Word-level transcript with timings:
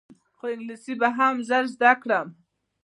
خو 0.37 0.45
انګلیسي 0.53 0.93
به 0.99 1.09
هم 1.17 1.35
ژر 1.47 1.65
زده 1.75 1.91
کړم. 2.01 2.27